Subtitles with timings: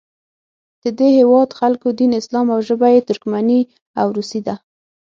[0.83, 3.61] د دې هیواد خلکو دین اسلام او ژبه یې ترکمني
[3.99, 4.55] او روسي ده.